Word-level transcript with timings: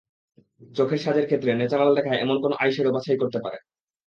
চোখের 0.71 0.99
সাজের 0.99 1.25
ক্ষেত্রে 1.25 1.51
ন্যাচারাল 1.53 1.91
দেখায় 1.95 2.21
এমন 2.21 2.37
কোনো 2.41 2.55
আইশ্যাডো 2.59 2.91
বাছাই 2.95 3.17
করতে 3.17 3.39
পারেন। 3.39 3.61